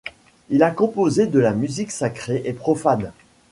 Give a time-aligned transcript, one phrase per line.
[0.49, 3.11] Il a composé de la musique sacrée et profane.